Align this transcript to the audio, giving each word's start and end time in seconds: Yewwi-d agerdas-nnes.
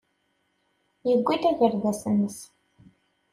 Yewwi-d 1.07 1.43
agerdas-nnes. 1.51 2.37